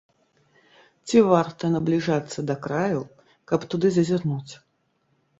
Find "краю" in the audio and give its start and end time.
2.63-3.01